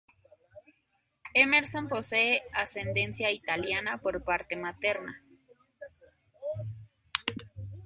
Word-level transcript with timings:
Emerson 1.35 1.87
posee 1.87 2.41
ascendencia 2.55 3.29
italiana 3.31 3.99
por 3.99 4.23
parte 4.23 4.55
materna. 4.55 5.23